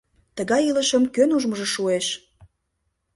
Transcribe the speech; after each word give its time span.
Тыгай 0.35 0.61
илышым 0.69 1.03
кӧн 1.15 1.29
ужмыжо 1.37 1.67
шуэш? 1.75 2.07